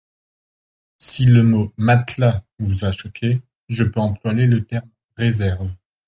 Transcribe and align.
Si 0.97 1.27
le 1.27 1.43
mot 1.43 1.73
«matelas» 1.77 2.43
vous 2.57 2.85
a 2.85 2.91
choqué, 2.91 3.39
je 3.69 3.83
peux 3.83 3.99
employer 3.99 4.47
le 4.47 4.65
terme 4.65 4.89
«réserves». 5.15 5.69